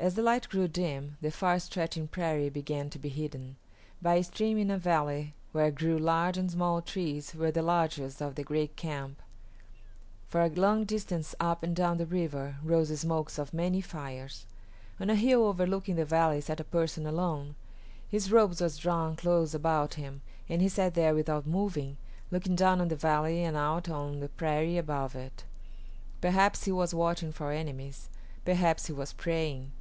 As 0.00 0.14
the 0.14 0.22
light 0.22 0.48
grew 0.48 0.68
dim, 0.68 1.16
the 1.20 1.32
far 1.32 1.58
stretching 1.58 2.06
prairie 2.06 2.50
began 2.50 2.88
to 2.90 3.00
be 3.00 3.08
hidden. 3.08 3.56
By 4.00 4.14
a 4.14 4.22
stream 4.22 4.56
in 4.56 4.70
a 4.70 4.78
valley 4.78 5.34
where 5.50 5.72
grew 5.72 5.98
large 5.98 6.38
and 6.38 6.48
small 6.48 6.80
trees 6.80 7.34
were 7.34 7.50
the 7.50 7.62
lodges 7.62 8.20
of 8.20 8.38
a 8.38 8.44
great 8.44 8.76
camp. 8.76 9.20
For 10.28 10.40
a 10.40 10.50
long 10.50 10.84
distance 10.84 11.34
up 11.40 11.64
and 11.64 11.74
down 11.74 11.98
the 11.98 12.06
river 12.06 12.58
rose 12.62 12.90
the 12.90 12.96
smokes 12.96 13.38
of 13.38 13.52
many 13.52 13.80
fires. 13.80 14.46
On 15.00 15.10
a 15.10 15.16
hill 15.16 15.42
overlooking 15.42 15.96
the 15.96 16.04
valley 16.04 16.40
sat 16.40 16.60
a 16.60 16.64
person 16.64 17.04
alone. 17.04 17.56
His 18.08 18.30
robe 18.30 18.60
was 18.60 18.76
drawn 18.78 19.16
close 19.16 19.52
about 19.52 19.94
him, 19.94 20.22
and 20.48 20.62
he 20.62 20.68
sat 20.68 20.94
there 20.94 21.12
without 21.12 21.44
moving, 21.44 21.96
looking 22.30 22.54
down 22.54 22.80
on 22.80 22.86
the 22.86 22.94
valley 22.94 23.42
and 23.42 23.56
out 23.56 23.88
on 23.88 24.20
the 24.20 24.28
prairie 24.28 24.78
above 24.78 25.16
it. 25.16 25.42
Perhaps 26.20 26.66
he 26.66 26.72
was 26.72 26.94
watching 26.94 27.32
for 27.32 27.50
enemies; 27.50 28.08
perhaps 28.44 28.86
he 28.86 28.92
was 28.92 29.12
praying. 29.12 29.72